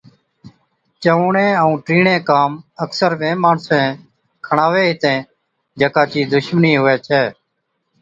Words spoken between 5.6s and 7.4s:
جڪا چِي دُشمنِي هُوَي ڇَي